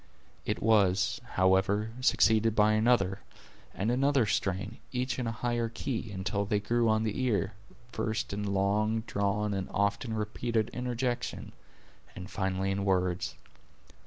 [0.47, 3.19] It was, however, succeeded by another
[3.71, 7.53] and another strain, each in a higher key, until they grew on the ear,
[7.91, 11.53] first in long drawn and often repeated interjections,
[12.15, 13.35] and finally in words.